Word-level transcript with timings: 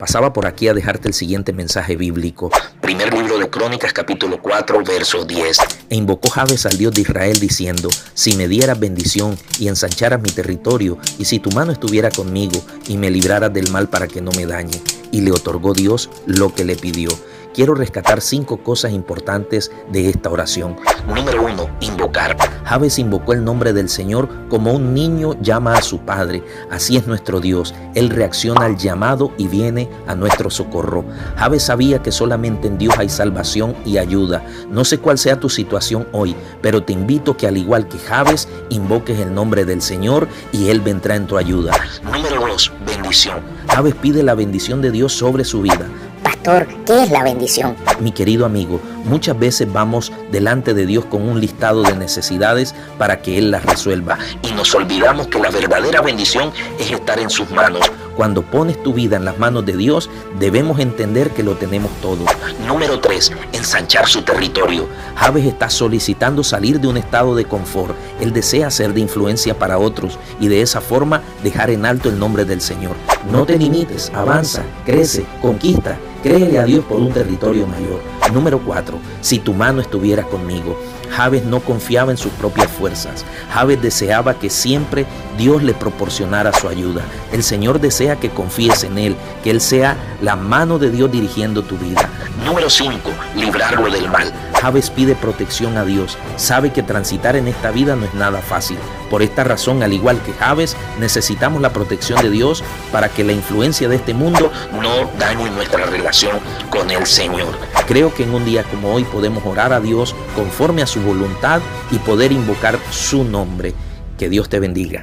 Pasaba 0.00 0.32
por 0.32 0.46
aquí 0.46 0.66
a 0.66 0.72
dejarte 0.72 1.08
el 1.08 1.14
siguiente 1.14 1.52
mensaje 1.52 1.94
bíblico. 1.94 2.50
Primer 2.80 3.12
libro 3.12 3.38
de 3.38 3.50
Crónicas 3.50 3.92
capítulo 3.92 4.40
4 4.40 4.82
verso 4.82 5.26
10. 5.26 5.58
E 5.90 5.94
invocó 5.94 6.30
Jabes 6.30 6.64
al 6.64 6.78
Dios 6.78 6.94
de 6.94 7.02
Israel 7.02 7.38
diciendo, 7.38 7.90
si 8.14 8.34
me 8.34 8.48
dieras 8.48 8.80
bendición 8.80 9.36
y 9.58 9.68
ensancharas 9.68 10.22
mi 10.22 10.30
territorio, 10.30 10.96
y 11.18 11.26
si 11.26 11.38
tu 11.38 11.50
mano 11.50 11.70
estuviera 11.70 12.10
conmigo 12.10 12.64
y 12.88 12.96
me 12.96 13.10
libraras 13.10 13.52
del 13.52 13.70
mal 13.70 13.90
para 13.90 14.08
que 14.08 14.22
no 14.22 14.30
me 14.32 14.46
dañe. 14.46 14.80
Y 15.12 15.20
le 15.20 15.32
otorgó 15.32 15.74
Dios 15.74 16.08
lo 16.24 16.54
que 16.54 16.64
le 16.64 16.76
pidió 16.76 17.10
quiero 17.54 17.74
rescatar 17.74 18.20
cinco 18.20 18.58
cosas 18.58 18.92
importantes 18.92 19.70
de 19.90 20.08
esta 20.08 20.30
oración. 20.30 20.76
Número 21.06 21.44
uno, 21.44 21.68
invocar. 21.80 22.36
Javes 22.64 22.98
invocó 22.98 23.32
el 23.32 23.44
nombre 23.44 23.72
del 23.72 23.88
Señor 23.88 24.28
como 24.48 24.72
un 24.72 24.94
niño 24.94 25.40
llama 25.40 25.74
a 25.74 25.82
su 25.82 25.98
padre. 26.00 26.42
Así 26.70 26.96
es 26.96 27.06
nuestro 27.06 27.40
Dios. 27.40 27.74
Él 27.94 28.10
reacciona 28.10 28.66
al 28.66 28.76
llamado 28.76 29.32
y 29.38 29.48
viene 29.48 29.88
a 30.06 30.14
nuestro 30.14 30.50
socorro. 30.50 31.04
Javes 31.36 31.64
sabía 31.64 32.02
que 32.02 32.12
solamente 32.12 32.68
en 32.68 32.78
Dios 32.78 32.94
hay 32.98 33.08
salvación 33.08 33.74
y 33.84 33.98
ayuda. 33.98 34.44
No 34.70 34.84
sé 34.84 34.98
cuál 34.98 35.18
sea 35.18 35.40
tu 35.40 35.48
situación 35.48 36.06
hoy, 36.12 36.36
pero 36.62 36.82
te 36.82 36.92
invito 36.92 37.36
que 37.36 37.46
al 37.46 37.56
igual 37.56 37.88
que 37.88 37.98
Javes, 37.98 38.48
invoques 38.68 39.18
el 39.18 39.34
nombre 39.34 39.64
del 39.64 39.82
Señor 39.82 40.28
y 40.52 40.68
Él 40.68 40.80
vendrá 40.80 41.16
en 41.16 41.26
tu 41.26 41.36
ayuda. 41.36 41.72
Número 42.04 42.46
dos, 42.46 42.72
bendición. 42.86 43.38
Javes 43.68 43.94
pide 43.94 44.22
la 44.22 44.34
bendición 44.34 44.80
de 44.80 44.90
Dios 44.90 45.12
sobre 45.12 45.44
su 45.44 45.62
vida. 45.62 45.86
¿Qué 46.42 47.02
es 47.02 47.10
la 47.10 47.22
bendición? 47.22 47.76
Mi 48.00 48.12
querido 48.12 48.46
amigo, 48.46 48.80
muchas 49.04 49.38
veces 49.38 49.70
vamos 49.70 50.12
delante 50.30 50.74
de 50.74 50.86
Dios 50.86 51.04
con 51.04 51.28
un 51.28 51.40
listado 51.40 51.82
de 51.82 51.94
necesidades 51.94 52.74
para 52.98 53.20
que 53.20 53.38
Él 53.38 53.50
las 53.50 53.64
resuelva 53.64 54.18
y 54.42 54.52
nos 54.52 54.74
olvidamos 54.74 55.26
que 55.26 55.38
la 55.38 55.50
verdadera 55.50 56.00
bendición 56.00 56.52
es 56.78 56.90
estar 56.90 57.18
en 57.18 57.30
sus 57.30 57.50
manos. 57.50 57.90
Cuando 58.16 58.42
pones 58.42 58.82
tu 58.82 58.92
vida 58.92 59.16
en 59.16 59.24
las 59.24 59.38
manos 59.38 59.64
de 59.64 59.76
Dios, 59.76 60.10
debemos 60.38 60.78
entender 60.78 61.30
que 61.30 61.42
lo 61.42 61.54
tenemos 61.54 61.90
todo. 62.02 62.24
Número 62.66 63.00
3. 63.00 63.32
Ensanchar 63.52 64.06
su 64.06 64.22
territorio. 64.22 64.88
Javes 65.16 65.46
está 65.46 65.70
solicitando 65.70 66.42
salir 66.42 66.80
de 66.80 66.88
un 66.88 66.98
estado 66.98 67.34
de 67.34 67.46
confort. 67.46 67.94
Él 68.20 68.32
desea 68.32 68.70
ser 68.70 68.92
de 68.92 69.00
influencia 69.00 69.58
para 69.58 69.78
otros 69.78 70.18
y 70.38 70.48
de 70.48 70.60
esa 70.60 70.80
forma 70.82 71.22
dejar 71.42 71.70
en 71.70 71.86
alto 71.86 72.10
el 72.10 72.18
nombre 72.18 72.44
del 72.44 72.60
Señor. 72.60 72.96
No 73.30 73.46
te 73.46 73.56
limites, 73.56 74.10
avanza, 74.14 74.64
crece, 74.84 75.24
conquista 75.40 75.98
Créele 76.22 76.58
a 76.58 76.64
Dios 76.64 76.84
por 76.84 77.00
un 77.00 77.10
territorio 77.10 77.66
mayor. 77.66 78.19
Número 78.32 78.60
4. 78.60 78.98
Si 79.20 79.38
tu 79.38 79.54
mano 79.54 79.80
estuviera 79.80 80.24
conmigo. 80.24 80.78
Javes 81.10 81.44
no 81.44 81.60
confiaba 81.60 82.12
en 82.12 82.16
sus 82.16 82.32
propias 82.32 82.68
fuerzas. 82.68 83.24
Javes 83.52 83.82
deseaba 83.82 84.38
que 84.38 84.48
siempre 84.48 85.06
Dios 85.36 85.62
le 85.62 85.74
proporcionara 85.74 86.52
su 86.52 86.68
ayuda. 86.68 87.02
El 87.32 87.42
Señor 87.42 87.80
desea 87.80 88.16
que 88.16 88.30
confíes 88.30 88.84
en 88.84 88.96
Él, 88.96 89.16
que 89.42 89.50
Él 89.50 89.60
sea 89.60 89.96
la 90.22 90.36
mano 90.36 90.78
de 90.78 90.90
Dios 90.90 91.10
dirigiendo 91.10 91.62
tu 91.62 91.76
vida. 91.76 92.08
Número 92.44 92.70
5. 92.70 93.10
Librarlo 93.36 93.90
del 93.90 94.08
mal. 94.08 94.32
Javes 94.60 94.90
pide 94.90 95.14
protección 95.14 95.78
a 95.78 95.84
Dios. 95.84 96.18
Sabe 96.36 96.70
que 96.70 96.82
transitar 96.82 97.34
en 97.34 97.48
esta 97.48 97.70
vida 97.70 97.96
no 97.96 98.04
es 98.04 98.14
nada 98.14 98.40
fácil. 98.40 98.78
Por 99.08 99.22
esta 99.22 99.42
razón, 99.42 99.82
al 99.82 99.92
igual 99.92 100.20
que 100.22 100.32
Javes, 100.34 100.76
necesitamos 100.98 101.62
la 101.62 101.72
protección 101.72 102.20
de 102.22 102.30
Dios 102.30 102.62
para 102.92 103.08
que 103.08 103.24
la 103.24 103.32
influencia 103.32 103.88
de 103.88 103.96
este 103.96 104.14
mundo 104.14 104.52
no 104.80 105.10
dañe 105.18 105.50
nuestra 105.50 105.86
relación 105.86 106.38
con 106.68 106.90
el 106.90 107.06
Señor. 107.06 107.58
Creo 107.86 108.14
que 108.20 108.24
en 108.24 108.34
un 108.34 108.44
día 108.44 108.64
como 108.64 108.92
hoy 108.92 109.04
podemos 109.04 109.42
orar 109.46 109.72
a 109.72 109.80
Dios 109.80 110.14
conforme 110.36 110.82
a 110.82 110.86
su 110.86 111.00
voluntad 111.00 111.62
y 111.90 111.96
poder 112.00 112.32
invocar 112.32 112.78
su 112.90 113.24
nombre. 113.24 113.72
Que 114.18 114.28
Dios 114.28 114.50
te 114.50 114.60
bendiga. 114.60 114.98